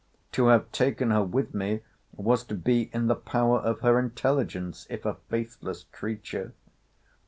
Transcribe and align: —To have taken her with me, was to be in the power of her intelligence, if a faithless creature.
—To 0.31 0.47
have 0.47 0.71
taken 0.71 1.11
her 1.11 1.23
with 1.23 1.53
me, 1.53 1.81
was 2.17 2.43
to 2.45 2.55
be 2.55 2.89
in 2.91 3.05
the 3.05 3.13
power 3.13 3.59
of 3.59 3.81
her 3.81 3.99
intelligence, 3.99 4.87
if 4.89 5.05
a 5.05 5.17
faithless 5.29 5.83
creature. 5.91 6.53